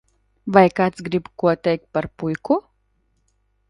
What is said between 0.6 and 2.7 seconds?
kāds grib ko teikt par puiku?